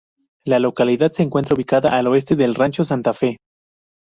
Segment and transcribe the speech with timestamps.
[0.47, 3.37] La localidad se encuentra ubicada al oeste de Rancho Santa Fe.